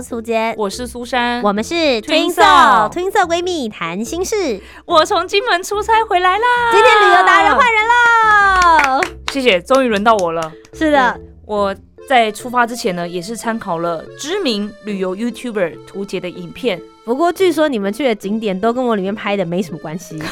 [0.00, 4.60] 涂杰，我是苏珊，我们是 Twinso Twinso 闺蜜谈心事。
[4.86, 9.00] 我从金门出差回来啦，今天旅游达人换人了，
[9.32, 10.52] 谢谢，终于轮到我了。
[10.72, 11.74] 是的，我
[12.08, 16.80] 在出发之前呢，也是参考了知名旅游 YouTuber 图杰的影片。
[17.04, 20.16] 不过据说你们去的景点都跟我里面拍的没什么关系。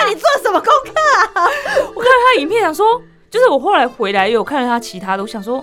[0.00, 1.48] 那你做什么功课啊？
[1.94, 5.58] 我看了他影片，想说，就是我后来回来有看了他其他的，我想说，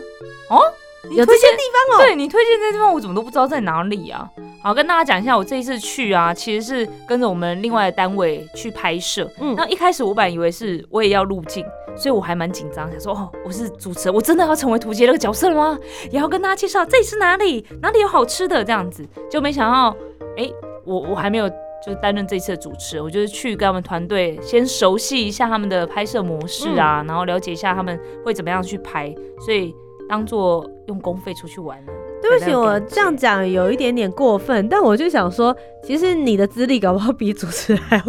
[0.50, 0.62] 哦。
[1.10, 4.30] 你有这些地方哦，对你推荐这地方，我怎么都不知道在哪里啊？
[4.64, 9.30] 好，跟大家讲一下，我这一次去啊，其实是跟着我们另外的单位去拍摄。
[9.42, 11.66] 嗯，那一开始我本来以为是我也要入境，
[11.98, 15.78] 所以我还蛮紧张，想说哦，我是主持人，我真的要成为图杰那个角色了吗？
[16.10, 19.96] 也要跟大家介绍这里是哪里，哪里有好吃的这样子，就没想到，
[20.38, 20.50] 哎，
[20.86, 29.76] 我我还没有就是担任这次的主持，我就是去跟他们团队先熟悉一下他们的拍摄模式啊，然后了解一下他们会怎么样去拍，所以。
[30.10, 31.94] 当做用公费出去玩了。
[32.22, 38.04] 对不起，我这样讲有一点点过分，但我就想说，其实你的资历搞不好比主持人还要，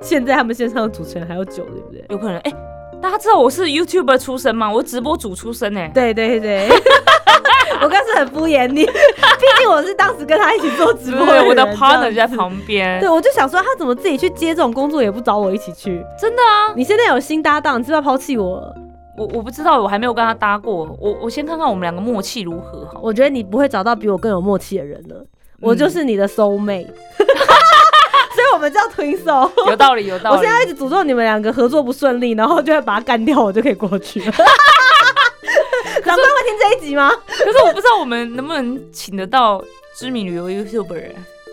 [0.00, 2.04] 现在他们线上的主持人还要久，对不对？
[2.08, 2.38] 有可能。
[2.40, 2.52] 哎，
[3.00, 4.72] 大家知道我是 YouTuber 出身吗？
[4.72, 5.88] 我直播主出身哎。
[5.94, 6.68] 对对对，
[7.80, 8.92] 我刚是很敷衍你，毕
[9.58, 12.98] 竟我是当时跟他一起做直播，我的 partner 就在旁边。
[12.98, 16.04] 对，我就想说，他怎么自己去接这种工作，也不找我一起去？
[16.18, 16.74] 真的啊？
[16.74, 18.74] 你现在有新搭档，你是不是要抛弃我？
[19.20, 20.96] 我我不知道，我还没有跟他搭过。
[20.98, 22.98] 我我先看看我们两个默契如何好。
[23.02, 25.22] 我觉得你不会找到比我更有默契的人了。
[25.60, 26.86] 我就是你的 soul mate，
[27.18, 29.50] 所以我们叫 twin soul。
[29.68, 30.36] 有道理，有道理。
[30.38, 34.32] 我现在一直诅咒你们两个合作不顺利，然后就会把他干掉，我就可以过去了。
[36.02, 37.12] 长官会听这一集吗？
[37.26, 39.62] 可是我不知道我们能不能请得到
[39.94, 41.10] 知名旅游 YouTuber，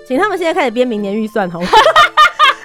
[0.08, 1.68] 请他们现在开始编明年预算，好吗？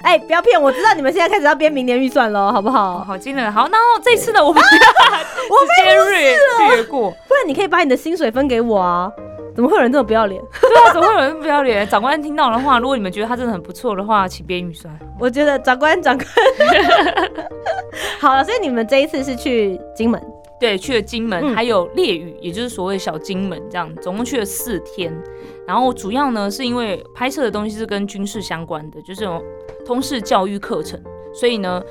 [0.03, 0.71] 哎，不要骗我！
[0.71, 3.03] 知道你们现在开始要编明年预算了，好不好？
[3.03, 3.51] 好惊人！
[3.51, 6.37] 好，那这次呢，我们 直接略
[6.75, 9.11] 略过，不然你可以把你的薪水分给我啊！
[9.55, 10.41] 怎么会有人这么不要脸？
[10.59, 11.87] 对啊，怎么会有人不要脸？
[11.87, 14.93] 长官听到的话，如果你们觉得他真的很不错的话，请编预算。
[15.19, 16.27] 我觉得长官，长官，
[18.19, 20.21] 好了，所以你们这一次是去金门。
[20.63, 25.13] 对，去了金门，还有烈屿，也就是所谓小金门，这样总共去了四天。
[25.67, 29.27] 然后主要呢，是因为拍摄的东西是跟军事相关的，就是
[29.85, 30.97] 通识教育课程，
[31.33, 31.83] 所以呢，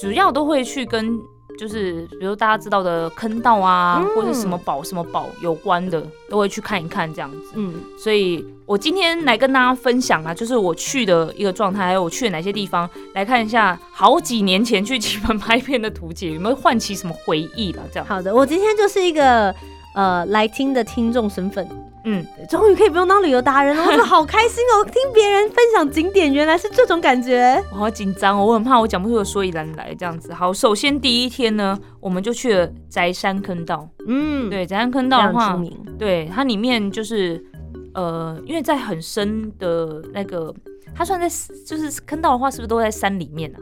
[0.00, 1.20] 主要都会去跟。
[1.58, 7.52] 就是比如大家知道的坑道啊，或者什么宝什么宝有关的，都会去看一看这样子。
[7.54, 17.82] 嗯，所以我今天来跟大家分享啊，就是我去的一个状态，还有我去了哪些地方，来看一下好几年前去金门拍片的图解，有没有唤起什么回忆了？
[17.92, 18.06] 这样。
[18.06, 19.54] 好的，我今天就是一个
[19.94, 21.66] 呃来听的听众身份。
[22.08, 24.84] 嗯，终于可以不用当旅游达人了， 我真的好开心哦！
[24.84, 30.32] 听别人分享景点，原来是这种感觉，我好紧张哦，我很怕我讲不出个所以然来这样子。
[30.32, 33.88] 好，首先第一天呢，我们就去了宅山坑道。
[34.06, 35.60] 嗯，对，宅山坑道的话，
[35.98, 37.44] 对它里面就是
[37.92, 40.54] 呃，因为在很深的那个，
[40.94, 41.28] 它算在
[41.66, 43.58] 就是坑道的话，是不是都在山里面啊？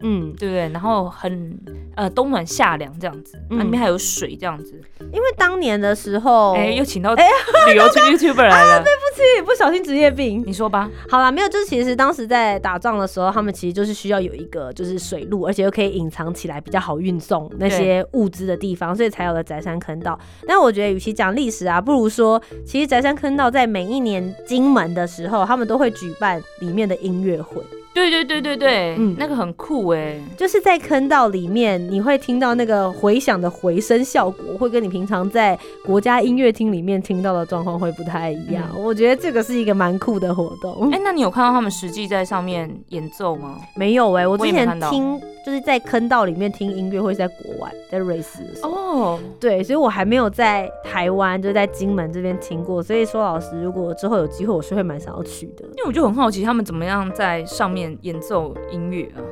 [0.00, 0.68] 嗯，对不对？
[0.70, 1.58] 然后很
[1.94, 4.80] 呃冬暖夏凉这样子，那里面还有水这样子。
[5.12, 7.28] 因为当年的时候，哎，又请到哎
[7.70, 8.82] 旅游 YouTuber 来了。
[8.82, 10.42] 对不起，不小心职业病。
[10.46, 10.90] 你说吧。
[11.08, 20.18] 好了，没有，就是其实当时在打仗的时候，他们其实就是需要有一个就是水路，而且又可以隐藏起来，比较好运送那些物资的地方，所以才有了宅山坑道。
[20.46, 27.62] 但我觉得，与其讲历史啊，不如说，其实宅山坑道在每一年金门的时候，他们都会举办里面的音乐会。
[27.96, 38.64] 对对对对对，嗯，那个很酷哎，就是在坑道里面，你会听到那个回响的回声效果，会跟你平常在国家音乐厅里面听到的状况会不太一样。
[38.76, 40.90] 我觉得这个是一个蛮酷的活动。
[40.92, 43.58] 哎，那你有看到他们实际在上面演奏吗？
[43.74, 48.70] 没有哎，我之前听就是在坑道里面听音乐会，在国外，在瑞士的时候。
[48.70, 52.82] 哦，对，所以我还没有在台湾，就是在金门这边听过。
[52.82, 55.64] 所以说，老师，如果之后有机会，我是会蛮想要去的。
[55.76, 57.96] 因为我就很好奇，他们怎么样在上面。
[58.02, 59.22] 演奏音乐啊，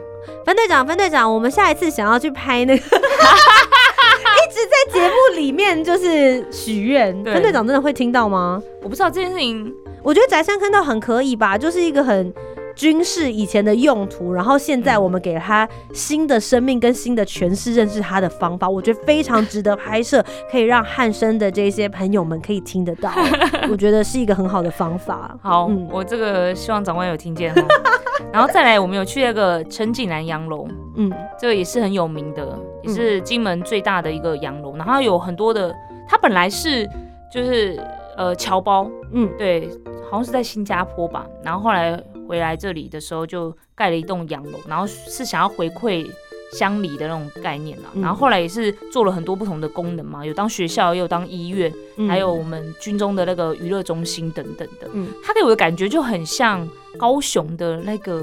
[0.44, 8.62] 分队长，分队长，我们下一次想要去拍那个， 一直在节目里面就是许愿，分队长真的会听到吗？
[8.82, 9.74] 我不知道这件事情，
[10.04, 12.32] 我觉得宅山坑道很可以吧，就是一个很
[12.74, 23.10] 军事以前的用途，然后现在我们给了它新的生命跟新的诠释，认识它的方法，我觉得非常值得拍摄，可以让汉生的这些朋友们可以听得到，
[23.70, 25.36] 我觉得是一个很好的方法。
[25.40, 27.64] 好，我这个希望长官有听见哦。
[28.32, 30.66] 然后再来，我们有去那个陈景南洋楼，
[30.96, 35.72] 嗯，这个也是很有名的，也是金门最大的一个洋楼，然后有很多的，
[36.08, 36.88] 它本来是
[37.30, 37.80] 就是
[38.16, 39.68] 呃侨胞，嗯，对，
[40.10, 42.02] 好像是在新加坡吧，然后后来。
[42.26, 46.08] 回来这里的时候就盖了一栋洋楼，然后是想要回馈
[46.52, 47.90] 乡里的那种概念啦。
[47.96, 51.72] 然后后来也是做了很多不同的功能嘛，有当学校，也有当医院，
[52.08, 54.88] 还有我们军中的那个娱乐中心等等的。
[54.92, 56.68] 嗯，它给我的感觉就很像
[56.98, 58.22] 高雄的那个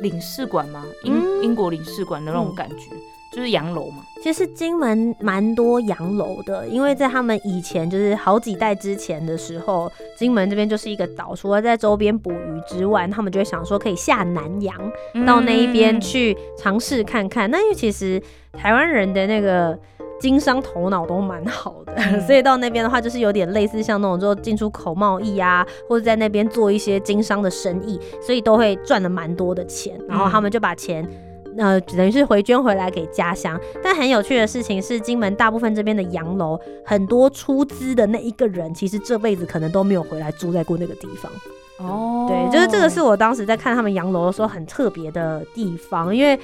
[0.00, 2.90] 领事馆嘛，英英国领事馆的那种感觉。
[3.32, 14.76] 就是洋楼嘛，其实金门蛮多洋楼的，因为在他们以前就是好几代之前的时候，金门这边就是一个岛，除了在周边捕鱼之外，他们就会想说可以下南洋
[15.26, 17.50] 到那一边去尝试看看。
[17.50, 19.78] 那因为其实台湾人的那个
[20.20, 31.08] 经商头脑都蛮好的， 所以到那边的话就是有点类似像那种做进出口贸易啊，或者在那边做一些经商的生意，所以都会赚了蛮多的钱，然后他们就把钱。
[31.58, 41.30] 呃，等于是回捐回来给家乡，但很有趣的事情是，金门大部分这边的洋楼，很多出资的那一个人，其实这辈子可能都没有回来住在过那个地方。
[41.78, 46.38] 哦，对，就是这个是我当时在看他们洋楼的时候很特别的地方，因为。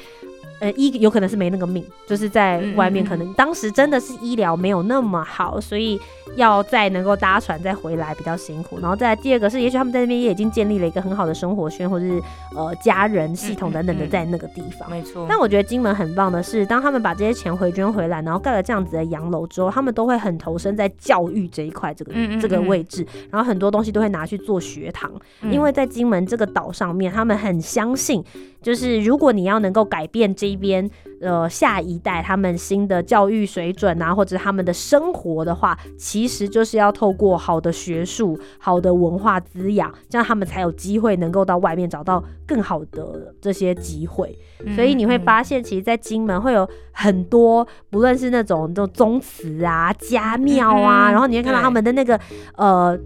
[0.60, 6.00] 呃，一有可能是没那个命，就是在外面，可能当时真的是医疗没有那么好，所以
[6.37, 8.78] 要再能够搭船再回来比较辛苦。
[8.81, 12.20] 然后再第二个是，也许他们在那边也已经建立了一个很好的生活圈，或者是
[12.56, 14.90] 呃家人系统等等的在那个地方。
[14.90, 15.26] 没错。
[15.28, 25.10] 但我觉得金门很棒的是，当他们把这些钱回捐回来，然后盖了这样子的洋楼之后，他们都会很投身在教育这一块这个这个位置，然后很多东西都会拿去做学堂，
[25.43, 28.25] 因为在金门这个岛上面，他们很相信。
[28.60, 30.88] 就是如果你要能够改变这边
[31.20, 44.37] 呃下一代他们新的教育水准啊，或者他们的生活的话，其实就是要透过好的学术、好的文化滋养，这样他们才有机会能够到外面找到更好的这些机会。
[44.75, 52.19] 所以你会发现，其实，在金门会有很多，不论是那种种宗祠啊、家庙啊，然后你会看到他们的那个
[52.56, 52.99] 呃。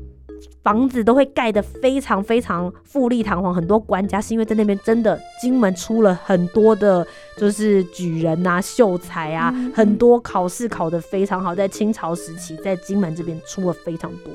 [0.62, 7.06] 房子都会盖得非常非常富丽堂皇，很多官家是因为在那边真的金门出了很多的，
[7.36, 14.30] 就是举人啊、秀才啊，很多考试考得非常好，在清朝时期在金门这边出了非常多。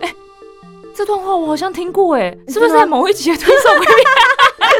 [0.00, 0.12] 哎，
[0.94, 3.96] 这段话我好像听过，哎，是不是在某一集的推送里面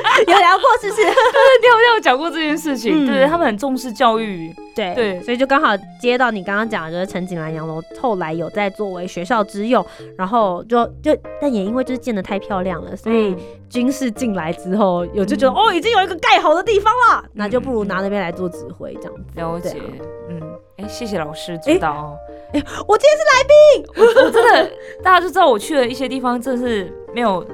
[0.27, 0.65] 有聊过？
[0.81, 1.03] 是不是？
[1.03, 4.55] 你好像有讲过这件事情，对他们很重视教育。
[4.75, 5.69] 对对，所以就刚好
[6.01, 9.85] 接到你刚刚讲的，就是陈景兰洋楼后来有在作为学校之用，
[10.19, 13.37] 然后就就但也因为就是建的太漂亮了，所以
[13.71, 19.23] 军事进来之后有就觉得哦，已经有一个盖好的地方了，那就不如拿那边来做指挥这样子。
[19.37, 19.81] 了解，
[20.29, 20.41] 嗯，
[20.79, 22.17] 哎，谢谢老师知道。
[22.53, 24.71] 哎，我今天是来宾，我真的
[25.05, 27.47] 大家就知道我去了一些地方，真的是没有。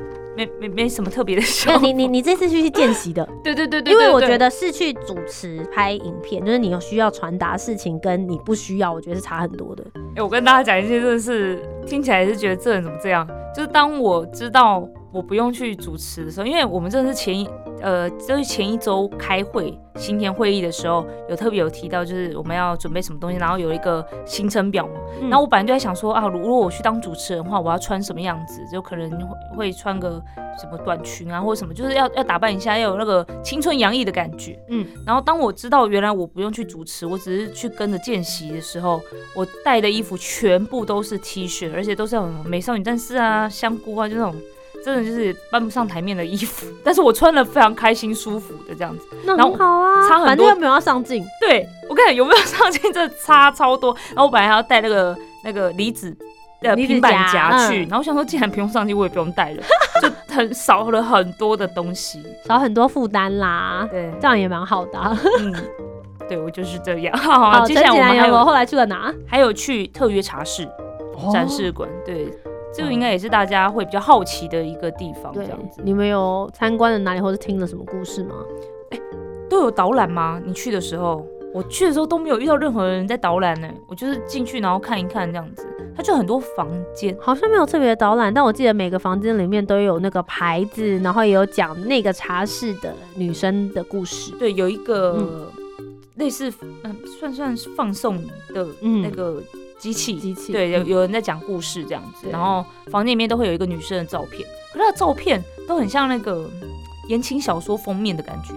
[0.47, 1.69] 没没没什么特别的 事。
[1.81, 9.85] 你你你这次去是见习的， 对对对对，因为我觉得是去主持拍影片，就是你有需要传达事情，跟你不需要，我觉得是差很多的。
[10.17, 13.27] 哎，我跟大家讲一些，真的是听起来是觉得这人怎么这样？
[13.55, 17.49] 就是当我知道我不用去主持的时候，因为我们真的是前一
[17.83, 19.79] 呃，就是前一周开会。
[19.97, 24.95] 新天会议的时候有特别有提到，就是我们要准备什么东西，然后有一个行程表嘛。
[25.23, 28.65] 然后我本来就在想说啊，如果我去当主持人的话，我要穿什么样子？
[28.73, 30.23] 就可能会会穿个
[30.59, 34.59] 什么短裙啊，或者什么，就是要要打扮一下，要有那个青春洋溢的感觉。
[34.69, 34.87] 嗯。
[35.05, 39.03] 然后当我知道原来我不用去主持，我只是去跟着见习的时候，
[39.37, 44.35] 我带的衣服全部都是 T 恤，而且都是那种美少女战士啊、香菇啊，就那种。
[44.85, 51.25] 真的就是搬不上台面的衣服， 但是我穿了非常开心舒服的这样子，那很好啊，差很多，又没有要上镜。
[51.41, 53.95] 对我跟你讲有没有上镜， 这差超多。
[54.09, 56.17] 然后我本来还要带那个那个离子
[56.61, 59.63] 的平板夹去，然后我想说既然不用上镜，我也不用带了，
[60.03, 63.87] 就很少了很多的东西，少很多负担啦。
[63.91, 64.99] 对，这样也蛮好的。
[65.41, 65.55] 嗯，
[66.29, 67.17] 对我就是这样。
[67.17, 69.13] 好，接下来我们还有后来去了哪？
[69.27, 70.69] 还有去特约茶室
[71.33, 71.89] 展示馆。
[72.05, 72.29] 对。
[72.73, 75.81] 这个应该也是大家会比较好奇的一个地方，这样子。
[75.85, 78.35] 你们有参观了哪里，或者听了什么故事吗？
[78.91, 79.01] 哎，
[79.49, 80.41] 都有导览吗？
[80.45, 83.69] 你去的时候，我去的时候都没有遇到任何人在导览呢。
[83.89, 85.67] 我就是进去然后看一看这样子。
[85.97, 94.33] 它就很多房间，好像没有特别的导览，但我记得每个房间里面都有那个牌子，然后也有讲那个茶室的女生的故事。
[94.39, 95.51] 对，有一个
[96.15, 96.51] 类似
[96.85, 98.17] 嗯，算算放送
[98.55, 98.67] 的
[99.03, 99.43] 那个。
[99.81, 106.49] 机器，机器，对，有有人在讲故事这样子，然后房间里面都会有一个女生的照片，可是她的照片都很像那个
[107.09, 108.53] 言情小说封面的感觉。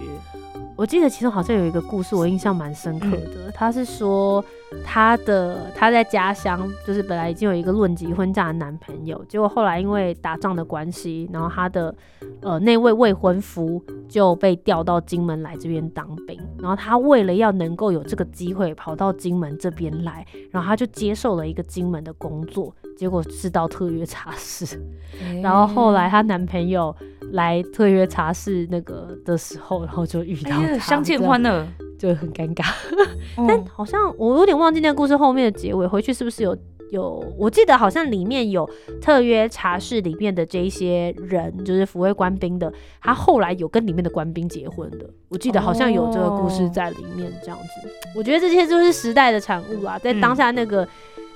[0.84, 3.50] 我记得其中好像有一个故事，我印象蛮深刻的。
[3.54, 4.44] 他是说
[4.84, 11.96] 他的他在家乡，就是本来已经有一个论及婚嫁的男朋友，结果后来因为打仗的关系，然后他的
[12.42, 16.38] 呃那位未婚夫就被调到金门来这边当兵。
[16.60, 24.78] 然后他为了要能够有这个机会跑到金门这边来，然后他就接受了一个金门的工作，结果是到特约茶室。
[25.42, 26.94] 然后后来她男朋友
[27.34, 31.68] 来特约茶室那个的时候，然后就遇到他，相见欢乐，
[32.00, 32.66] 就很尴尬。
[33.48, 36.56] 但好像我有点忘记那个故事后面的结尾，回去是不是有
[36.92, 37.26] 有？
[37.38, 38.70] 我记得好像里面有
[39.02, 42.72] 特约茶室里面的这一些人，就是抚慰官兵的，
[43.02, 45.10] 他后来有跟里面的官兵结婚的。
[45.30, 47.90] 我记得好像有这个故事在里面，这样子。
[48.16, 50.88] 我觉得这些就是时代的产物啊，在当下那个。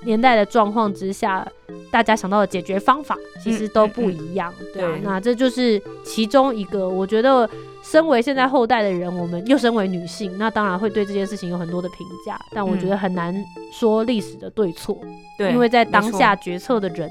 [0.04, 1.46] 年代的状况之下，
[1.92, 6.88] 大家想到的解决方法其实都不一样，对啊，那这就是其中一个。
[6.88, 7.50] 我觉得，
[7.84, 12.40] 身为现在后代的人，我们又身为女性，那当然会对这件事情有很多的评价。
[12.54, 13.36] 但我觉得很难
[13.72, 14.98] 说历史的对错，
[15.38, 17.10] 对，因为在当下决策的人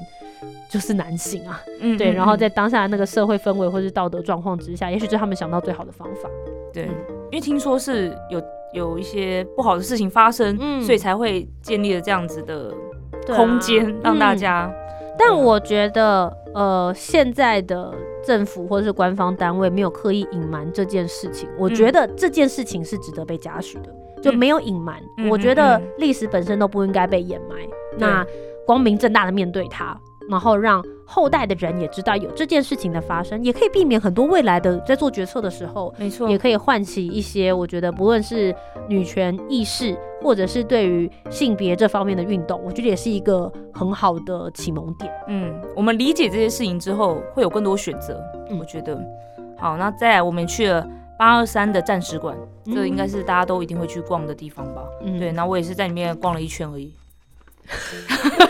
[0.69, 2.11] 就是男性啊，嗯，对。
[2.13, 6.29] 然后在当下那个社会氛围或是道德状况之下，也许是他们想到最好的方法。
[6.73, 6.85] 对，
[7.31, 8.41] 因为听说是有。
[8.73, 12.73] 有一些不好的事情发生，所以才会建立了这样子的
[13.35, 14.71] 空间让大家。
[15.17, 17.93] 但我觉得，呃，现在的
[18.23, 25.01] 政府或者是官方单位没有刻意隐瞒这件事情，我觉得这件事情是值得被嘉许的，就没有隐瞒。
[25.29, 27.55] 我觉得历史本身都不应该被掩埋，
[27.97, 28.25] 那
[28.65, 29.99] 光明正大的面对它。
[30.29, 38.53] 然后让后代的人也知道有这件事情的发生，也可以避免很多未来的在做决策的时候，没错，也可以唤起一些我觉得不论是
[38.89, 45.09] 女权意识，或者是对于性别这方面的运动，我觉得也是一个很好的启蒙点。
[45.29, 48.21] 嗯，我们理解这些事情之后，会有更多选择。
[48.59, 48.99] 我觉得
[49.57, 50.85] 好，那再来我们去了
[51.17, 54.83] 八二三的战史馆，这应该是大家都一定会去逛的地方吧？
[55.01, 56.93] 嗯，对，那我也是在里面逛了一圈而已。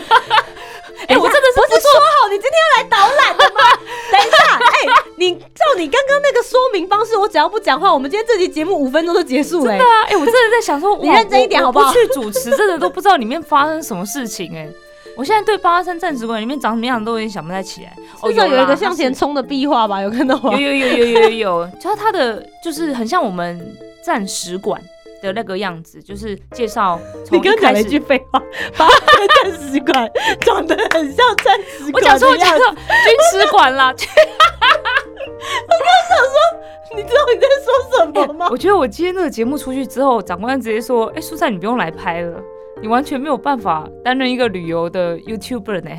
[2.28, 3.60] 你今天要来导览的吗？
[4.12, 9.70] 等一下，哎，你照你刚刚那个说明方式，我只要不讲话，我们今天这期节目五分钟就结束了。
[9.70, 11.92] 真的啊，哎，我真的在想说，你认真一点好不好？
[11.92, 14.68] 不去主持真的都不知道里面发生什么事情哎，
[15.16, 17.92] 我现在对八三战史馆里面长什么样都有点想不太起来。
[18.28, 20.00] 至少有一个向前冲的壁画吧？
[20.00, 20.52] 有看到吗？
[20.52, 24.80] 有有有有有有有， 就是它的就是很像我们战史馆。
[25.22, 26.98] 的那个样子，就是介绍。
[27.30, 28.42] 你刚讲了一句废话，
[28.76, 28.88] 把
[29.42, 30.10] 战史馆
[30.40, 31.94] 长得很像战史馆。
[31.94, 33.94] 我讲错，我讲错， 军史馆啦。
[33.94, 37.66] 我刚想说，你知道你在说
[37.98, 38.48] 什么吗？
[38.50, 42.40] 我觉得我今天那个节目出去之后，长官直接说：“哎，苏珊，你不用来拍了，
[42.80, 45.90] 你完全没有办法担任一个旅游的 YouTuber 呢。”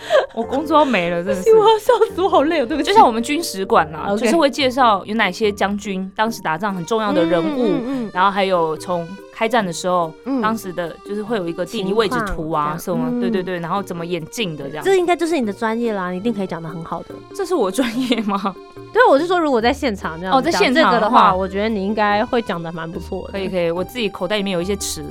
[0.34, 1.54] 我工作要没了，真的是。
[1.56, 2.88] 我要笑死，我好累哦，对不起。
[2.88, 10.12] 就像我们军史馆呐，就是会介绍有哪些将军当时打仗很重要的人物，嗯然后还有从开战的时候，
[10.42, 14.84] 当时的就是会有一个地理位置图啊什么，对对对，然后怎么演进的这样。
[14.84, 17.14] 这应该就是你的专业啦，你一定可以讲的很好的。
[17.34, 18.54] 这是我专业吗？
[18.92, 23.32] 对，我是说如果在现场这样哦，在现场的话，我觉得你应该会讲的蛮不错的。
[23.32, 25.04] 可以可以，我自己口袋里面有一些词。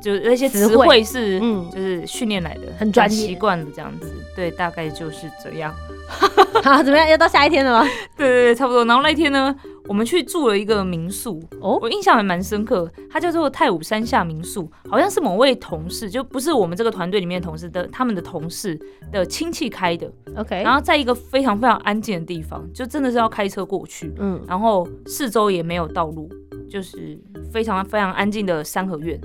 [0.00, 5.74] 就是那些词汇是，嗯，就是训练来的，很专业，习惯的这样子，对，大概就是这样。
[6.64, 7.08] 好，怎么样？
[7.08, 7.88] 要到下一天了吗？
[8.16, 8.84] 对对对，差不多。
[8.84, 9.54] 然后那一天呢，
[9.86, 18.78] 我们去住了一个民宿，哦，我印象还蛮深刻，它叫做太武山下民宿，好像是某位同事，就不是我们这个团队里面的同事的，他们的同事
[19.12, 20.10] 的亲戚开的。
[20.36, 26.28] OK，然后在一个非常非常安静的地方，就真的是要开车过去，嗯，然后四周也没有道路，
[26.68, 27.16] 就是
[27.52, 29.18] 非常非常安静的三合院。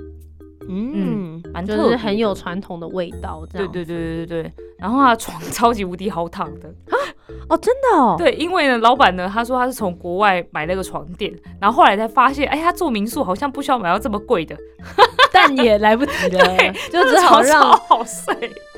[0.68, 3.72] 嗯，就是很有传统的味道，这样。
[3.72, 4.52] 对对对对对对。
[4.78, 6.94] 然后他床 超级无敌好躺的啊！
[7.48, 8.14] 哦，真的哦。
[8.18, 14.54] 对，因为呢，老板呢，他说他是从国外买那个床垫，然后后来才发现，哎，他做民宿好像不需要买到这么贵的，
[15.32, 18.34] 但也来不及了，就只好让好睡。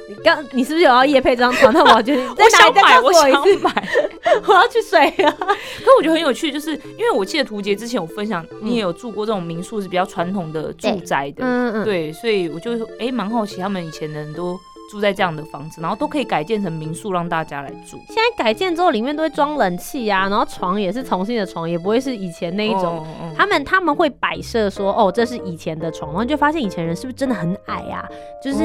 [0.09, 1.73] 你刚，你是不是有要夜配这张床？
[1.73, 3.89] 那我决定 我想买，我想买，
[4.47, 5.31] 我要去睡啊！
[5.39, 14.59] 可我觉得很有趣，就是因为我记得图杰之前有分享，你也有住过这种民宿，是比较传统的住宅的，嗯嗯，对，所以我就哎蛮好奇，他们以前的人都。
[14.89, 17.99] 住在这样的房子，然后都可以改建成民宿，让大家来住。
[18.09, 23.07] 现在改建之后，里面都会装冷气呀，然后床也是重新的床，也不会是以前那一种。
[23.37, 28.09] 他们他们会摆设说，哦，这是以前的床，然后就发现以前人是不是真的很矮啊？
[28.43, 28.59] 就是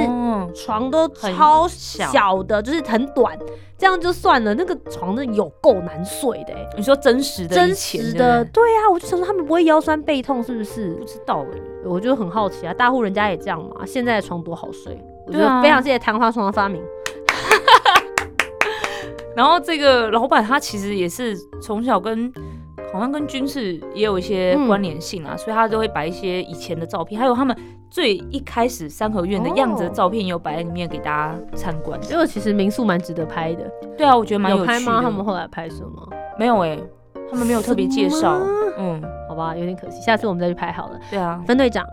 [0.55, 3.37] 床都超小的，就是很短，
[3.77, 4.53] 这样就算了。
[4.53, 6.53] 那个床真的有够难睡的。
[6.77, 7.55] 你说真实的？
[7.55, 10.91] 真实的，对啊，我就想说他们不会腰酸背痛是不是？
[10.93, 13.85] 不知道哎，我就很好奇啊，大户人家也这样嘛？
[13.85, 14.97] 现在的床多好睡。
[15.25, 16.81] 我觉得非常谢谢弹簧床的发明。
[19.35, 22.31] 然后这个老板他其实也是从小跟
[22.91, 27.55] 好像跟军事也有一些关联性啊，所以他都会摆一些以前的照片，还有他们
[27.89, 31.99] 最一开始三合院的样子的照片，有摆在里面给大家参观。
[32.11, 33.63] 因为其实民宿蛮值得拍的。
[33.97, 35.01] 对啊，我觉得蛮有拍吗？
[35.01, 36.07] 他们后来拍什么？
[36.37, 36.77] 没有哎，
[37.31, 38.39] 他们没有特别介绍。
[38.77, 40.99] 嗯，好吧，有点可惜，下次我们再去拍好了。
[41.09, 41.83] 对啊，分队长。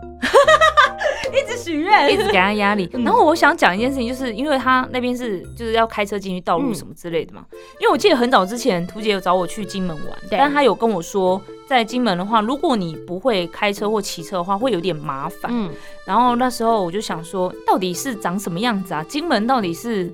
[1.31, 2.89] 一直许愿，一直给他压力。
[2.93, 7.45] 然后我想讲一件事情，就是因为他那边是就是要开车进去道路什么之类的嘛。
[7.79, 15.51] 因为我记得很早之前，图姐有找我去金门玩，但他有跟我说，在金门的话，如果你不会开车或骑车的话，会有点麻烦。
[15.53, 15.69] 嗯。
[16.05, 19.03] 然后那时候我就想说，到底是长什么样子啊？
[19.07, 20.11] 金门到底是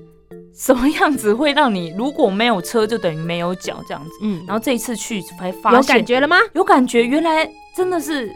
[0.54, 4.10] 什么样子，会让你如果没有车就等于没有脚这样子？
[4.22, 4.44] 嗯。
[4.46, 6.36] 然后这一次去才发现，有感觉了吗？
[6.52, 8.30] 有感觉，原来真的是。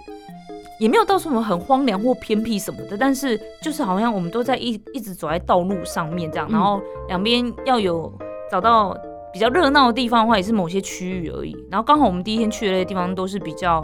[0.82, 8.12] 也没有到什么很荒凉或偏僻什么的，但是就是好像我们都在一一直走在道路上面这样，然后两边要有
[8.50, 8.92] 找到
[9.32, 11.56] 比较热闹的地方的话，也是某些区域而已。
[11.70, 13.80] 然后刚好我们第一天去的那些地方都是比较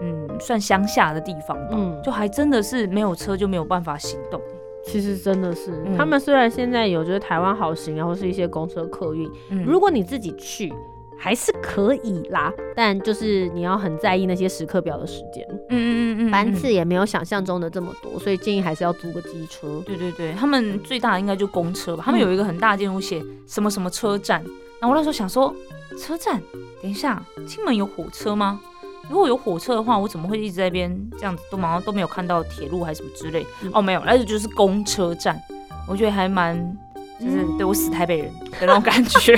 [0.00, 4.40] 嗯算乡下的地方吧，就还真的是没有车就没有办法行动。
[4.86, 9.30] 其实真的是，他们虽然现在有就是台湾好行，然后是一些公车客运，
[9.66, 10.72] 如果你自己去。
[11.24, 15.42] 还是可以啦，但就是你要很在意那些时刻表的时间。
[15.70, 15.88] 嗯嗯
[16.18, 19.82] 嗯嗯，班次也没有想象中的这么多，所以建议还是要租个机车。
[19.86, 22.02] 对对对，他们最大的应该就公车吧。
[22.04, 24.44] 他们有一个很大的建筑写什么什么车站。
[24.78, 25.50] 然后我那时候想说，
[25.98, 26.38] 车站？
[26.82, 28.60] 等一下，金门有火车吗？
[29.08, 33.46] 如果有火车的话，我怎么会一直在边这样子都忙都没有看到铁路还是什么之类？
[33.72, 35.40] 哦，没有，那就就是公车站。
[35.88, 36.54] 我觉得还蛮，
[37.20, 38.26] 就是对我死台北人
[38.60, 39.36] 的那种感觉。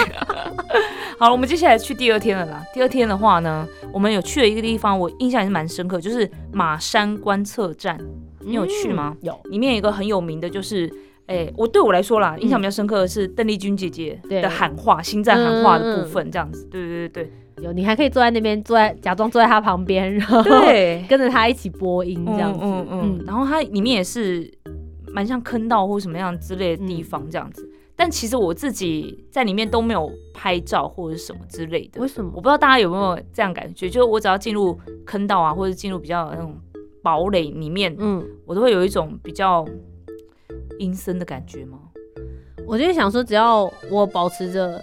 [1.18, 2.62] 好，我们接下来去第二天了啦。
[2.74, 7.98] 第二天的话呢，我们有去了一个地方，我印象也是蛮深刻，就是马山观测站。
[8.40, 9.16] 你有去吗？
[9.22, 10.88] 有，里面有一个很有名的，就是，
[11.26, 16.64] 哎，我对我来说啦，印象比较深刻的是邓丽君姐姐的喊话，心在喊话的部分，这样子。
[16.70, 22.60] 对对对对，有，你还可以坐在那边，坐在假装坐在她旁边，然后对，跟着她一起播音这样子。
[22.62, 23.24] 嗯嗯。
[23.26, 24.48] 然后它里面也是
[25.16, 27.66] 蛮像坑道或什么样之类的地方这样子。
[27.96, 31.98] 但其实我自己在里面都没有拍照或者什么之类的。
[31.98, 32.30] 为什么？
[32.34, 36.60] 我不知道大家有没有这样感觉，就是我只要进入坑道啊，或者进入比较那种
[37.02, 39.66] 堡垒里面，嗯，我都会有一种比较
[40.78, 41.78] 阴森的感觉吗？
[42.66, 44.78] 我就想说，只要我保持着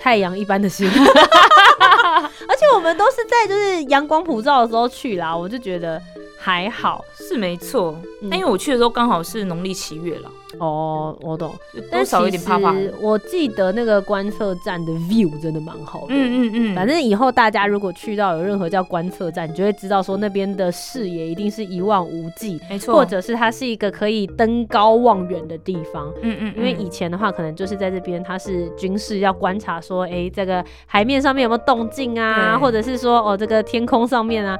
[0.00, 6.02] 太阳一般的心， 而且我们都是在就是阳光普照的时候去啦，我就觉得
[6.38, 7.94] 还好，是没错。
[8.30, 10.30] 但因为我去的时候刚好是农历七月了。
[10.58, 11.54] 哦，我懂，
[11.92, 12.74] 但少一点怕怕。
[13.02, 16.06] 我记得那个观测站的 view 真的蛮好的。
[16.08, 16.74] 嗯嗯嗯。
[16.74, 22.94] 反正以后大家如果去到有任何叫观测站，你就会知道说那边的视野一定是一望无际，没错。
[22.94, 26.10] 或者是它是一个可以登高望远的地方。
[26.22, 26.54] 嗯嗯。
[26.56, 34.58] 因为以前的话，可能就是在这边，它是军事要观察说，哎，这个海面上面有没有动静啊，或者是说，哦，这个天空上面啊。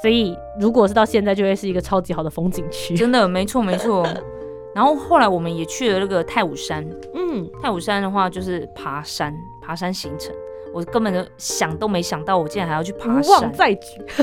[0.00, 2.96] 所以如果是到现在，就会是一个超级好的风景区。
[2.96, 4.06] 真的，没错没错。
[4.72, 10.32] 然后后来我们也去了那个太武山，嗯，太武山的话就是爬山，爬山行程，
[10.72, 13.42] 我根本就想都没想到，我竟然还要去爬山。
[13.42, 14.00] 望再举，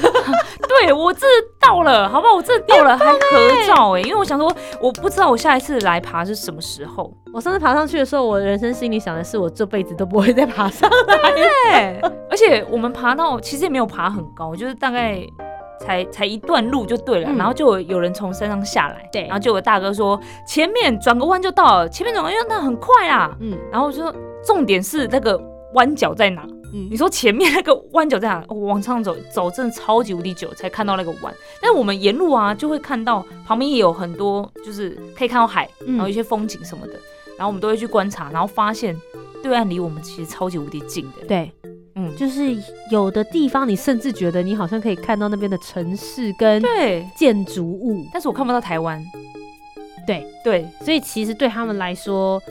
[0.82, 1.28] 对我这
[1.60, 2.34] 到了，好不好？
[2.36, 3.20] 我这到了还合
[3.68, 4.50] 照哎， 因为我想说，
[4.82, 7.14] 我不知道我下一次来爬是什么时候。
[7.34, 11.32] 我上次爬上去的时候，我人生心里想的是，我这辈子都不会再爬上来。
[11.34, 12.00] 对，
[12.32, 15.28] 而且我们爬到其实也没有爬很高，就是大概。
[15.80, 24.14] 才才一段路就对了，然后就有人从山上下来，对，然后就有大哥说前面转个弯就到了，前面转个弯那很快啊，嗯，然后就说
[24.46, 25.40] 重点是那个
[25.74, 26.46] 弯角在哪？
[26.74, 28.44] 嗯，你说前面那个弯角在哪？
[28.50, 36.94] 往上走走真的超级无敌久才看到那个弯，但我们沿路啊就会看到旁边也有很多就是可以看到海，然后一些风景什么的，
[37.38, 39.00] 然后我们都会去观察，然后发现
[39.42, 41.52] 对岸离我们其实超级无敌近的，对。
[41.98, 42.56] 嗯，就是
[42.92, 49.04] 有的地方，你甚至觉得你好像可以看到那边的城市跟对建筑物，但是我看不到台湾。
[50.06, 52.42] 对对，所以其实对他们来说，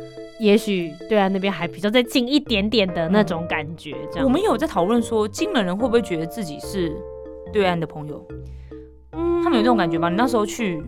[0.40, 3.96] 也许对岸那边还比较再近一点点的那种感觉。
[4.10, 6.92] 这样，我们有在讨论说，金门人会不会觉得自己是
[7.52, 8.26] 对岸的朋友？
[9.12, 10.10] 嗯，他们有这种感觉吗？
[10.10, 10.82] 你那时候去，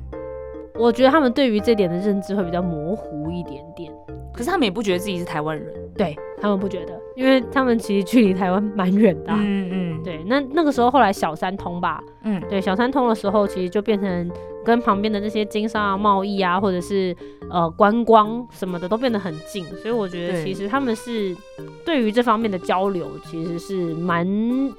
[0.74, 3.90] 我觉得他们对于这点的认知会比较模糊一点点。
[4.34, 9.32] 可是他们也不觉得自己是台湾人，对他们不觉得，因为他们其实距离台湾蛮远的。
[9.32, 10.22] 嗯嗯，对。
[10.26, 14.30] 那那个时候后来小三通吧，嗯，对，小三通的时候，其实就变成
[14.64, 17.14] 跟旁边的那些经商啊、贸易啊，或者是
[17.50, 19.64] 呃观光什么的都变得很近。
[19.82, 21.36] 所以我觉得其实他们是
[21.84, 24.26] 对于这方面的交流，其实是蛮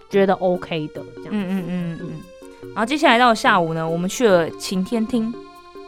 [0.10, 1.02] 觉得 OK 的。
[1.18, 2.10] 这样，嗯嗯嗯嗯。
[2.70, 5.34] 然后接下来到下午呢，我们去了晴天厅。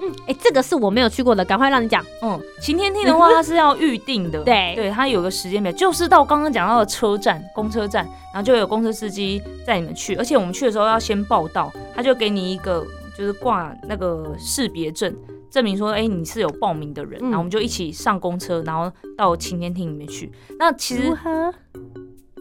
[0.01, 2.03] 嗯，哎，这个是我没有去过的，赶快让你讲。
[2.21, 4.43] 嗯，晴天厅的话，它是要预定的。
[4.43, 12.85] 对对，它有个时间表，就是到刚刚讲到的车站，公车站，然后就有公车司机载你们去，而且我们去的时候要先报到，他就给你一个
[13.15, 15.15] 就是挂那个识别证，
[15.51, 20.31] 证明说，哎，你是有报名的人，然后我们就一起上公车，然后到晴天厅里面去。
[20.57, 21.15] 那其实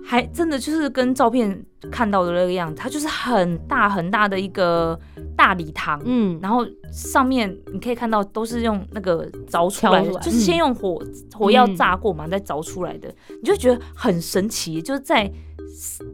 [0.02, 4.98] 还真的就是跟照片看到的那个样子，它就是很大很大的一个
[5.40, 13.08] 大礼堂，嗯，然后上面你可以看到都是用那个凿出来的，就是先用火火药炸过嘛，再凿出来的，
[13.40, 15.32] 你就觉得很神奇，就是在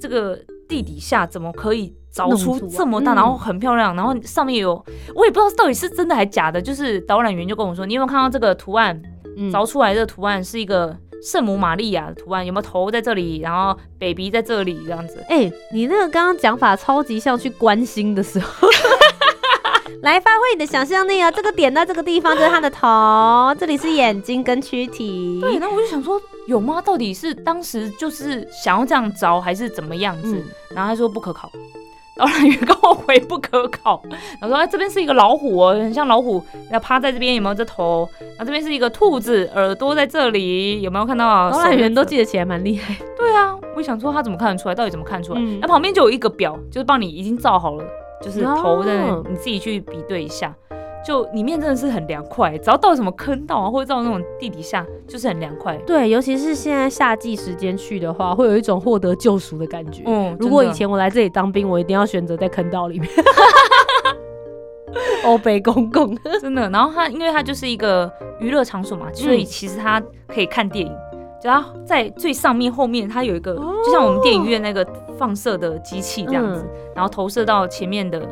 [0.00, 4.74] 这个地底下怎么可以凿出这么大，然后很漂亮，然后上面有
[5.16, 9.02] 我也不知道到底是真的还假的，就是导览员就跟我说，你有没有看到这个图案？
[9.50, 10.96] 凿出来的图案是一个。
[11.22, 15.18] 圣母玛利亚的图案有没有头在这里，然后 baby 在这里这样子？
[15.28, 18.68] 哎，你那个刚刚讲法超级像去关心的时候，
[20.02, 21.30] 来发挥你的想象力啊！
[21.30, 25.38] 这个点到这个地方就是他的头，这里是眼睛跟躯体。
[25.40, 26.80] 对，那我就想说，有吗？
[26.80, 30.42] 到底是当时就是想要这样着，还是怎么样子？
[30.74, 31.50] 然后他说不可考。
[32.18, 34.02] 导览员跟我回不可考，
[34.40, 38.08] 然后说：“哎，这边是一个老虎哦，很像老虎，要趴在这边，有没有这头？
[38.20, 42.96] 然后这边是一个兔子，耳朵在这里，有没有看到？”导览员都记得起来，蛮厉害。
[43.18, 44.74] 对啊，我想说他怎么看得出来？
[44.74, 45.40] 到底怎么看出来？
[45.60, 47.84] 那旁边就有一个表，就是帮你已经造好了，
[48.22, 50.54] 就是头的那，你自己去比对一下。
[51.04, 55.76] 就里面真的是很凉快，只要到什么坑道啊，或者到那种地底下，就是很凉快。
[55.86, 60.02] 对，尤其是现在夏季时间去的话，会有一种获得救赎的感觉。
[60.04, 63.08] 嗯，如果以前我来这里当兵，我一定要选择在坑道里面。
[65.24, 66.68] 欧北公公，真的。
[66.70, 70.92] 然后它，因为它就是一个娱乐场所嘛，所以其实它可以看电影。
[71.40, 74.86] 只要在最上面后面，它有一个，就像我们电影院那个
[75.18, 78.26] 放射的机器这样子，然后投射到前面的。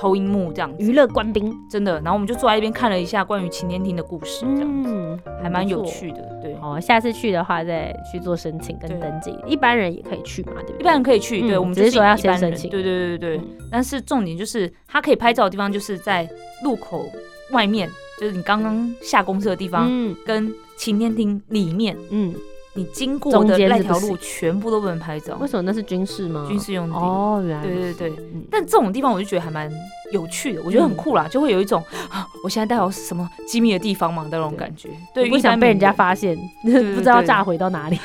[0.00, 6.38] 投影幕这样娱乐官兵真的，然后我们就坐在一边看了一下关于晴天厅的故事，这样子还蛮有趣的。
[6.40, 10.78] 对，哦，下次去的话再去做申请跟登记，一般人也可以去嘛，对不对？
[10.78, 12.70] 一般人可以去，对，我们只是说要先申请。
[12.70, 13.48] 对对对对对。
[13.72, 16.30] 但是重点就是它可以拍照的地方就是在
[16.62, 17.04] 路口
[17.50, 17.90] 外面，
[18.20, 19.90] 就是你刚刚下公车的地方，
[20.24, 22.34] 跟晴天厅里面，嗯。
[22.74, 25.62] 你经过的那条路全部都不能拍照，为什么？
[25.62, 26.46] 那是军事吗？
[26.48, 28.12] 军事用地哦，原来对对对。
[28.48, 29.68] 但这种地方我就觉得还蛮
[30.12, 34.90] 有趣的，我觉得很酷啦，就会有一种啊，我现在带有什么机密的地方嘛的那种感觉。
[35.12, 37.98] 对，不想被人家发现， 不知道炸毁到哪里。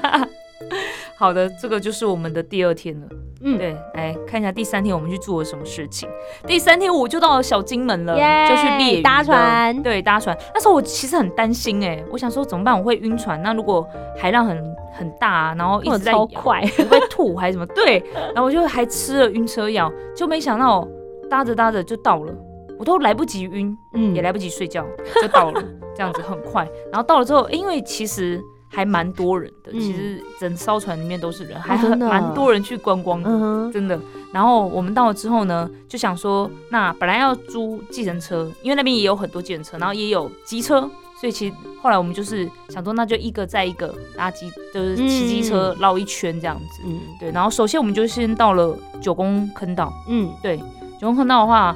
[1.16, 3.08] 好的，这个就是我们的第二天了。
[3.42, 6.08] 嗯，对，来看一下第三天我们去做了什么事情。
[6.46, 8.14] 第三天我就到了小金门了，
[8.48, 9.82] 就去猎搭船。
[9.82, 10.36] 对，搭船。
[10.54, 12.76] 那时候我其实很担心哎，我想说怎么办？
[12.76, 13.40] 我会晕船。
[13.42, 14.56] 那如果海浪很
[14.92, 17.66] 很大，然后一直在快， 会吐还是什么？
[17.66, 18.02] 对。
[18.34, 20.86] 然后我就还吃了晕车药，就没想到
[21.28, 22.32] 搭着搭着就到了，
[22.78, 24.86] 我都来不及晕，嗯，也来不及睡觉
[25.20, 25.62] 就到了，
[25.94, 26.66] 这样子很快。
[26.90, 28.42] 然后到了之后，因为其实。
[28.68, 33.98] 还蛮多人的，其实整艘船里面都是人，还很蛮多人去观光的，真的。
[34.32, 40.80] 然后我们到了之后呢，就想说，那本来要租计程车，因为那边也有很多计程车，然后也有机车，
[41.20, 46.82] 所以其实后来我们就是想说，那就一个再一个搭机，就是骑机车绕一圈这样子。
[46.84, 47.30] 嗯，对。
[47.30, 49.92] 然后首先我们就先到了九宫坑道。
[50.08, 50.58] 嗯，对，
[51.00, 51.74] 九宫坑道的话。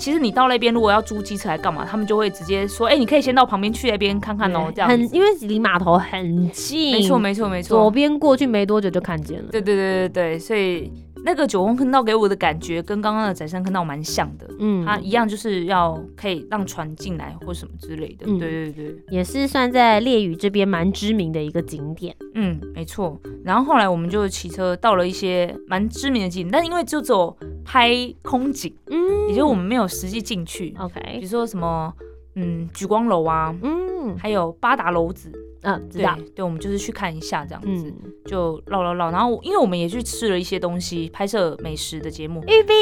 [0.00, 4.90] 其实你到那边如果要租机车来干嘛，他们就会直接说，哎，你可以先到旁边去那边看看哦，这样。
[4.90, 6.92] 很，因为离码头很近。
[6.92, 7.76] 没错，没错，没错。
[7.76, 9.48] 左边过去没多久就看见了。
[9.52, 10.90] 对对对对对，所以。
[11.24, 23.20] 那个九宫坑道给我的感觉跟刚刚的宰山坑道蛮像的，嗯，它一样就是要可以让船进来或什么之类的，对对对，也是算在烈屿这边蛮知名的一个景点，嗯，没错。
[23.44, 27.90] 然后后来我们就骑车到了一些蛮知名的景点，但因为就只有拍
[28.22, 31.92] 空景，嗯，也就我们没有实际进去，OK，比如说什么，
[32.36, 35.30] 嗯，举光楼啊，嗯，还有八达楼子。
[35.62, 36.16] 嗯，知道。
[36.34, 37.92] 对，我们就是去看一下这样子，
[38.24, 39.10] 就唠唠唠。
[39.10, 42.42] 然后，因为我们也去吃了一些东西，拍摄美食的节目。
[42.44, 42.76] 玉冰、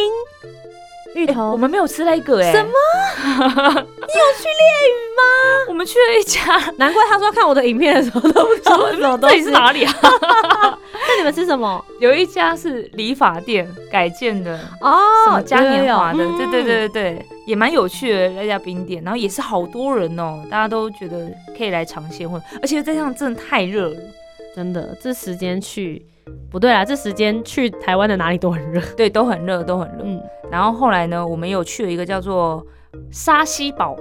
[1.15, 2.53] 芋头，我们没有吃那个哎。
[2.53, 2.73] 什么？
[3.19, 5.23] 你有去猎鱼吗？
[5.69, 9.93] 我们去了一家，难怪他说看我的影片的时候都不知道 什么东西是哪里啊？
[11.09, 11.85] 那你们吃什么？
[12.01, 16.19] 有一家是理发店改建的哦，什么嘉年华的？
[16.37, 17.27] 对对对对对。
[17.47, 23.97] 也蛮有趣的那家冰店，然后也是好多人哦，大家都觉得可以来尝鲜，或而且这样真的太热了，
[24.55, 26.05] 真的这时间去
[26.51, 29.99] 不对啦，这时间去台湾的哪里都很热，对，都很热，都很热。
[30.05, 32.65] 嗯，然后后来呢，我们有去了一个叫做
[33.11, 33.97] 沙溪堡，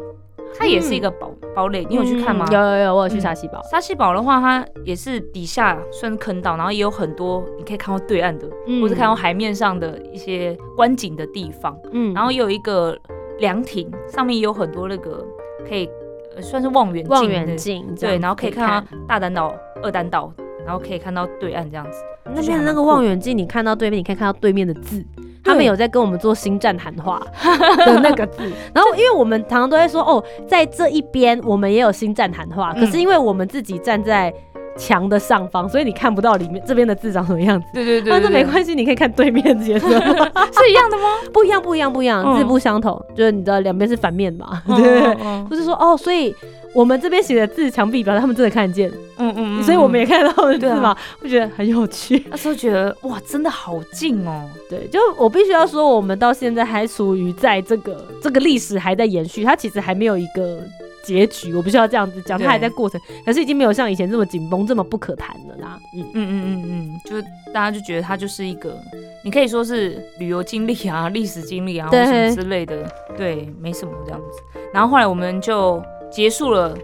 [0.57, 2.47] 它也是一个堡堡垒，你有去看吗？
[2.51, 3.61] 有有有，我有去沙溪堡。
[3.69, 8.47] 沙溪堡的话，它也是底下算是坑道，然后也有很多你可以看到对岸的，
[8.81, 11.77] 或者看到海面上的一些观景的地方。
[11.91, 12.97] 嗯，然后有一个。
[13.39, 15.23] 凉亭，上面也有很多那个
[15.69, 15.87] 可以
[16.35, 20.33] 呃算是望远镜远镜对，然后可以看看到大胆岛、二胆岛，
[20.67, 22.03] 然后可以看到对岸这样子。
[22.25, 25.01] 那边的那个望远镜，你看到对面，你可以看到对面的字，
[25.41, 27.25] 他们有在跟我们做星战谈话
[27.85, 28.43] 的那个字。
[28.73, 34.33] 然后，因为我们常常都会说，哦，在这一边我们也有星战谈话，可是因为我们自己站在
[34.77, 37.67] 墙的上方，所以你看不到里面这边的字长什么样子。
[37.73, 41.03] 对对对但是没，关系，你可以看对面这些字， 是一样的吗？
[41.33, 42.37] 不一样，不一样，不一样，嗯。
[42.37, 45.15] 字不相同，就是你的两边是反面嘛，嗯 对
[45.49, 46.33] 不是说，哦，所以
[46.73, 52.23] 我们这边写的字，墙壁表示他们真的看得见，嗯嗯所以我们也看得到的字嘛，我觉得很有趣。
[52.29, 54.43] 那时候觉得哇，真的好近哦。
[54.69, 60.59] 对，就我必须要说，我们到现在还处于在这个这个历史还在延续，它其实还没有一个
[61.07, 65.79] 结局，我不需要这样子讲，它还在过程，可是已经没有像以前这么紧绷、这么不可谈了啦。
[65.95, 68.77] 嗯，嗯嗯嗯嗯，就是大家就觉得它就是一个，
[69.23, 74.59] 你可以说是旅游经历啊、历史经历啊，或么之类的，对，没什么这样子。
[74.73, 76.77] 然后后来我们就结束了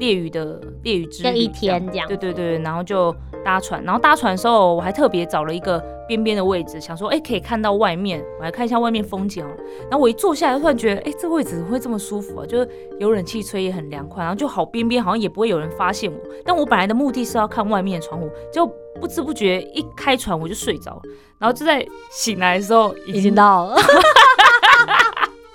[0.00, 9.50] 猎鱼的猎鱼之旅这一天这样对对对，然后就搭船，然后搭船的时候我还特别找了一个边边的位置，想说哎可以看到外面，我来看一下外面风景哦。
[9.82, 12.46] 然后我一坐下来，突然觉得哎这位置会这么舒服啊？
[12.46, 16.18] 就是有冷气吹也很凉快，然后就好边边，好像也不会有人发现我。
[16.44, 18.66] 但我本来的目的是要看外面的窗户，就
[18.98, 21.02] 不知不觉一开船我就睡着了，
[21.38, 23.76] 然后就在醒来的时候已经已经到了。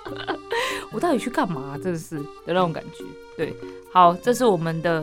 [0.92, 3.04] 我到底去干嘛、真的是的那种感觉。
[3.36, 3.52] 对，
[3.96, 5.02] 好，这是我们的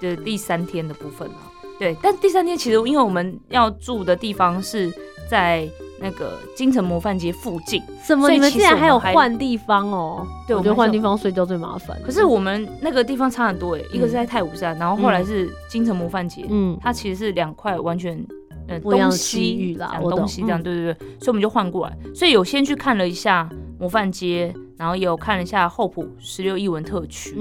[0.00, 1.34] 的第三天的部分了。
[1.76, 4.92] 对，但第三天其实因为我们要住的地方是
[5.28, 8.30] 在那个京城模范街附近，什么？
[8.30, 10.24] 你们其竟然还有换地方哦？
[10.46, 12.00] 对我觉得换地方睡觉最麻烦。
[12.06, 18.24] 可是我们那个地方差很多诶，一个是在太武山，然后后来是京城模范街，嗯，它其实是两块完全。
[18.68, 19.74] 呃，不一样的东西
[20.08, 27.36] 东西这样，嗯对对对，所以我们就换过来，所以有先去看了一下模范街，然后也有看了一下厚朴十六艺文特区，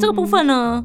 [0.00, 0.82] 这个部分呢，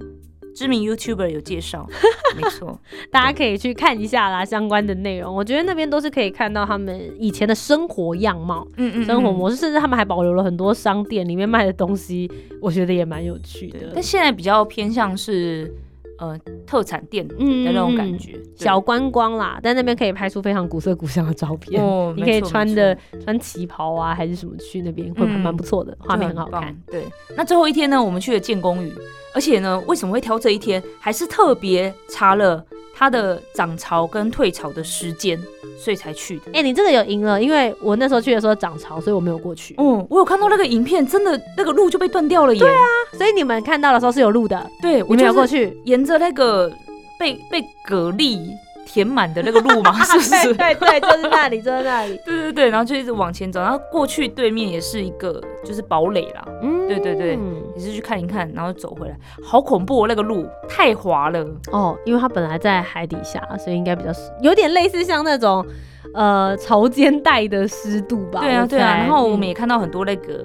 [0.54, 1.88] 知名 YouTuber 有介绍，
[2.36, 2.78] 没错，
[3.10, 5.34] 大家可以去看一下啦，相关的内容。
[5.34, 13.92] 我觉得那边都是可以看到他们以前的生活样貌、嗯嗯生活模式，甚至他们还保留了很多商店里面卖的东西，我觉得也蛮有趣的。
[13.94, 15.74] 但现在比较偏向是
[16.22, 21.84] 呃特产店的嗯那种感觉，对小观光啦，在那边可以拍出非常古色古香的照片。
[21.84, 26.74] 哦， 你可以穿的穿旗袍啊，还是什么去那边会嗯蛮不错的，画面很好看。。
[26.90, 27.04] 对，
[27.36, 28.94] 那最后一天呢，我们去了建功屿，
[29.34, 30.82] 而且呢，为什么会挑这一天？
[31.00, 35.40] 还是特别查了它的涨潮跟退潮的时间，
[35.78, 36.44] 所以才去的。
[36.54, 39.74] 哎、你这个有赢了，因为我那时候去的时候涨潮，所以我没有过去。
[39.80, 42.60] 嗯，我有看到那个影片，真的那个路就被断掉了耶。
[42.60, 45.76] 对啊，所以你们看到的时候是有路的，对我你没有过去。
[45.86, 46.72] 沿着那个
[47.20, 48.40] 被被蛤蜊
[48.86, 50.54] 填满的那个路嘛， 是不是？
[50.56, 52.20] 对对，就是那里，就是那里。
[52.26, 57.40] 对对对，然后就一直往前走，然后过去对面也是一个就是堡垒啦，嗯对对对
[57.76, 61.46] 也是去看一看，然后走回来，好恐怖哦，那个路太滑了。
[61.72, 65.66] 哦，因为它本来在海底下，所以应该比较湿有点类似像那种
[66.14, 68.40] 呃潮间带的湿度吧。
[68.42, 70.44] 我对啊对啊，然后我们嗯也看到很多那个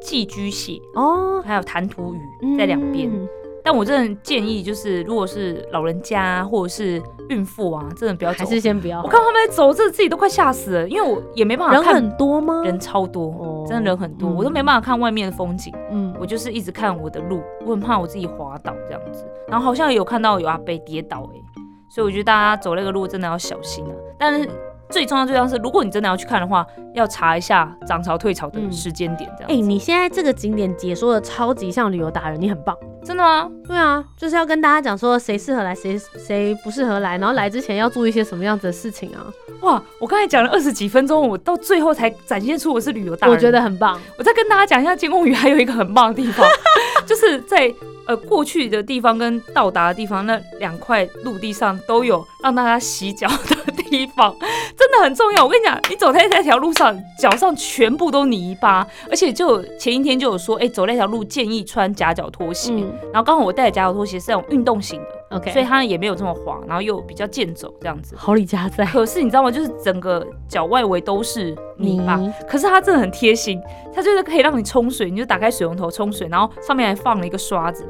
[0.00, 3.10] 寄居蟹，哦还有弹涂鱼在两边。
[3.12, 3.28] 嗯
[3.66, 8.46] 但我真的建议，就是如果是老人家或者是孕妇啊，真的不要走还。
[8.46, 9.02] 是先不要。
[9.02, 12.62] 我看他们在走，真的自己都快吓死了，因为我也没办法看人很多吗？
[12.64, 19.26] 人超多，哦真的人很多，嗯我都没办法看外面的风景，嗯，我就是一直看我的路，我很怕我自己滑倒这样子。
[19.48, 23.90] 然后好像有看到有阿贝跌倒哎、所以我觉得大家走那个路真的要小心啊。
[24.16, 24.48] 但是
[24.88, 29.60] 最重要最重要是，如果你真的要去看的话，要查一下涨潮退潮的嗯时间点这样哎、子。
[29.60, 32.76] 你现在这个景点解说的超级像旅游达人，你很棒。
[33.06, 33.48] 真的吗？
[33.68, 39.24] 对啊，就是要跟大家讲说谁适合来，谁谁不适合来，然后来之前要做一些什么样子的事情啊。
[39.60, 43.36] 哇，我刚才讲了二十几分钟，我到最后才展现出我是旅游达人。
[43.36, 44.00] 我觉得很棒。
[44.18, 46.44] 我再跟大家讲一下，金公屿还有一个很棒的地方，
[47.06, 47.72] 就是在
[48.06, 54.34] 呃过去的地方跟到达的地方那两块陆地上都有让大家洗脚的地方，
[54.76, 55.44] 真的很重要。
[55.44, 62.72] 我跟你讲，你走在那条路上，脚上全部都泥巴，而且就前一天就有说，哎、走那条路建议穿夹脚拖鞋。
[62.72, 68.14] 嗯然后刚好我带的夹脚拖鞋是那种运动型的，，OK，所以它也没有这么滑，然后又比较健走这样子。
[68.16, 69.50] 好礼加在可是你知道吗？
[69.50, 73.60] 就是整个脚外围都是泥巴，可是它真的很贴心，
[73.94, 77.86] 它就是可以让你冲水，你就打开水龙头冲水，然后上面还放了一个刷子，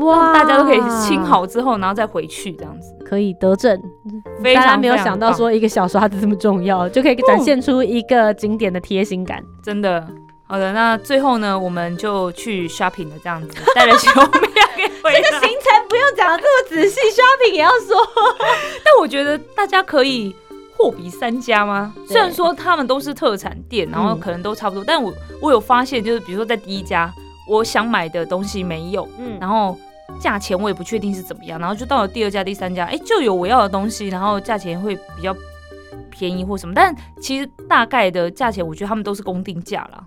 [0.00, 2.94] 哇大家都可以清，好之后，然后再回去这样子。
[3.04, 3.80] 可以得证。
[4.42, 9.42] 非常大家没有想到说一个小刷子这么重要，就可以展现出一个景点的贴心感。
[9.62, 10.06] 真的。
[10.50, 15.20] 好的，那最后呢，我们就去 shopping 了，这样子带了小米亚给回来。
[15.38, 17.96] 行程不用讲的这么仔细，shopping 也要说。
[18.84, 20.34] 但我觉得大家可以
[20.76, 21.94] 货比三家吗？
[22.04, 27.14] 虽然说他们都是特产店，然后可能都差不多，但我我有发现，就是比如说在第一家，
[27.46, 29.78] 我想买的东西没有，嗯，然后
[30.18, 35.32] 价钱我也不确定是怎么样，然后就到了第二家、第三家，哎，就有我要的东西，然后价钱会比较
[36.20, 40.04] 便宜或什么，但其实大概的价钱，我觉得他们都是公定价啦。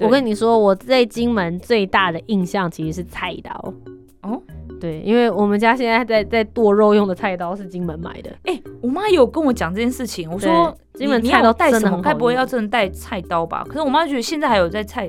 [0.00, 3.74] 我跟你说，我在金门最大的印象其实是菜刀。
[4.22, 4.40] 哦。
[4.80, 8.30] 对，因为我们家现在在在剁肉用的菜刀是金门买的。
[8.44, 12.00] 哎，我妈有跟我讲这件事情，我说金门菜刀带什么？
[12.00, 13.62] 该不会要真的带菜刀吧？
[13.68, 15.06] 可是我妈觉得现在还有在菜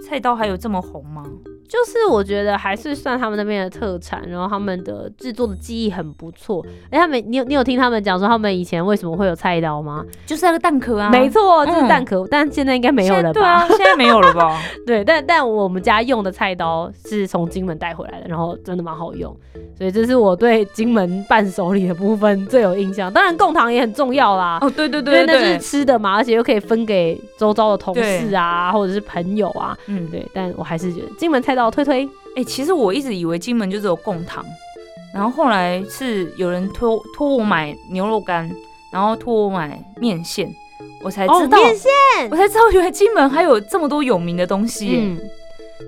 [0.00, 1.22] 菜刀还有这么红吗？
[1.68, 6.64] 就是我觉得还是算他们那边的特产，然后他们的制作的技艺很不错。
[6.90, 10.04] 哎，他们你有你有听他们讲说他们以前为什么会有菜刀吗？
[10.24, 13.32] 就是那个蛋壳啊，没错，就是蛋壳，但现在应该没有了吧？
[13.32, 14.60] 对啊，现在没有了吧？
[14.86, 19.34] 对，但但我们家用的菜刀是从金门带回来的，然后真的蛮好用，
[19.76, 23.12] 所以这是我对金门伴手礼的部分最有印象。
[23.12, 24.58] 当然贡糖也很重要啦。
[24.60, 29.76] 哦，对对对，因为那是吃的嘛，而且又可以分给周遭的同事啊，或者是朋友啊。
[29.86, 32.08] 嗯，对，但我还是觉得金门菜刀推推。
[32.36, 34.44] 哎，其实我一直以为金门就只有贡糖，
[35.12, 38.48] 然后后来是有人托托我买牛肉干，
[38.92, 40.54] 然后托我买面线，
[41.02, 41.90] 我才知道面线，
[42.30, 45.16] 我才知道原来金门还有这么多有名的东西。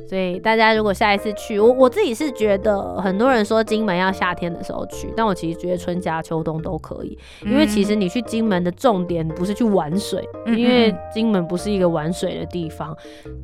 [0.09, 12.95] 所以大家如果下一次去，我我自己是觉得很多人说金门要夏天的时候去，但我其实觉得春夏秋冬都可以，因为其实你去金门的重点不是去玩水，因为金门不是一个玩水的地方，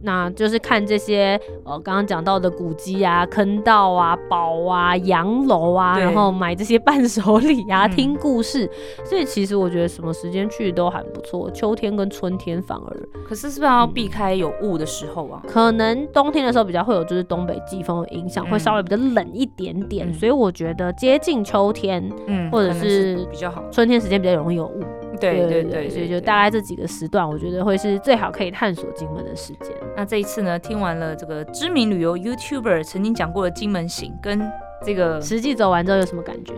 [0.03, 8.69] 那就是看这些呃刚刚讲到的古迹啊、坑道啊、堡啊、洋楼啊，然后买这些伴手礼啊、听故事，
[9.05, 15.43] 所以其实我觉得什么时间去都还不错，秋天跟春天反而，可是是不是要避开有雾的时候啊？
[15.49, 16.34] 可能冬。
[16.35, 24.83] 天的时候比较会有就是东北季风的影响，会稍微比较冷一点点，所以我觉得接近秋天，嗯，或者是比较好，春天时间比较容易有雾，
[25.21, 29.73] 对对对，所以就大概这几个时段，我觉得会是最好可以探索金门的时间。
[29.97, 34.51] 那这一次呢，听完了这个知名旅游 YouTuber 曾经讲过的金门行，跟
[34.85, 36.53] 这个实际走完之后有什么感觉？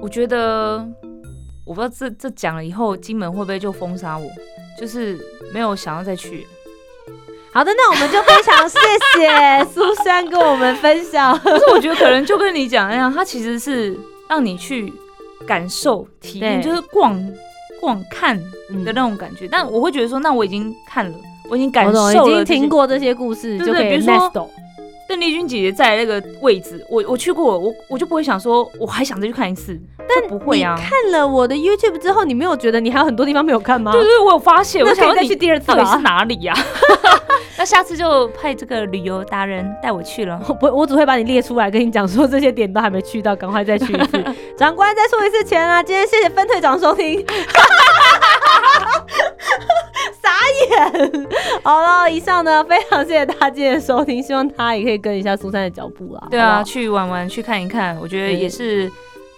[0.00, 0.78] 我觉得
[1.66, 4.26] 我不知道这这讲了以后，金门会不会就封杀我？
[4.78, 5.18] 就是
[5.52, 6.46] 没有想要再去。
[7.52, 8.78] 好的，那我们就非常谢
[9.16, 11.36] 谢苏珊跟我们分享。
[11.40, 14.92] 可是我觉得可能就跟你讲一样，它其实是让你去
[15.46, 17.20] 感受、体验，就是逛、
[17.80, 18.38] 逛、看
[18.84, 19.48] 的那种感觉。
[19.50, 21.14] 但我会觉得说，那我已经看了，
[21.50, 23.90] 我已经感受了，已经听过这些故事，就可以。
[23.90, 24.32] 比如说
[25.10, 29.76] 邓丽君姐姐在那个位置，我我去过，我我就不会想说我还想再去看一次。
[30.08, 30.76] 但不会啊！
[30.78, 33.90] 看了我的 YouTube 之后，你没有觉得你还有很多地方没有看吗？
[33.90, 34.84] 对对，我有发现。
[34.84, 36.54] 我想再去第二次到底是哪里呀？
[37.58, 40.40] 那下次就派这个旅游达人带我去了。
[40.48, 44.24] 我不，我只会把你列出来，跟你讲说这些点都还没去到，赶快再去一次。
[44.56, 45.82] 长官再说一次钱啊！
[45.82, 47.26] 今天谢谢分队长收听。
[51.62, 56.28] 好了，以上呢，非常谢谢大家今天的收听，希望他也可以跟一下苏珊的脚步啦。
[56.30, 58.90] 对啊，去玩玩，去看一看，我觉得也是。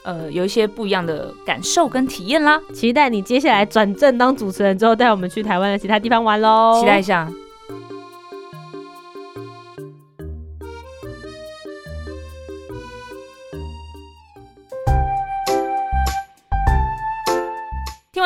[0.04, 7.30] 呃，有一些不一样的感受跟体验啦，期待你接下来转正当主持人之后，带我们去台湾的其他地方玩喽，期待一下。